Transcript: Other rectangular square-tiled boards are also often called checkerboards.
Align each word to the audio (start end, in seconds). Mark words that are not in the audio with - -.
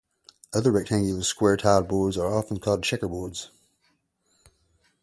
Other 0.51 0.71
rectangular 0.71 1.21
square-tiled 1.21 1.87
boards 1.87 2.17
are 2.17 2.25
also 2.25 2.37
often 2.39 2.59
called 2.59 2.81
checkerboards. 2.81 3.49